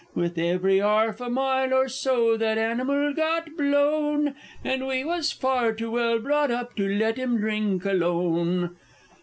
[0.15, 5.73] With every 'arf a mile or so, that animal got blown: And we was far
[5.73, 8.77] too well brought up to let 'im drink alone!